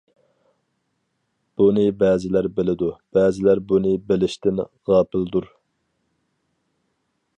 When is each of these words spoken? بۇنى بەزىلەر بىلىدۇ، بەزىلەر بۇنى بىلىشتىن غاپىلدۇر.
بۇنى 1.61 1.83
بەزىلەر 1.99 2.49
بىلىدۇ، 2.59 2.89
بەزىلەر 3.17 3.61
بۇنى 3.73 3.93
بىلىشتىن 4.13 4.63
غاپىلدۇر. 4.91 5.51